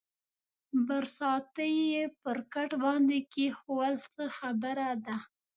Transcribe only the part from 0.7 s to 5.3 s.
برساتۍ یې پر کټ باندې کېښوول، څه خبره ده؟